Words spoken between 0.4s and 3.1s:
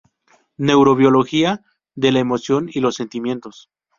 Neurobiología de la emoción y los